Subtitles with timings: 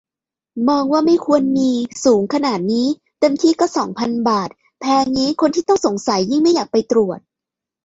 [0.67, 1.69] มองว่าไม่ควรมี
[2.05, 2.87] สูงขนาดนี้
[3.19, 7.19] เต็มที่ก็สองพันบาท แพงงี้คนที่ต้องสงสัยยิ่งไม่อยากไปตรวจ